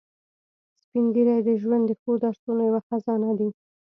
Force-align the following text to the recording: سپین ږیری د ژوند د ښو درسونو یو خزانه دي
سپین 0.83 1.05
ږیری 1.13 1.37
د 1.47 1.49
ژوند 1.61 1.83
د 1.87 1.91
ښو 2.01 2.11
درسونو 2.23 2.61
یو 2.69 2.77
خزانه 2.87 3.31
دي 3.39 3.49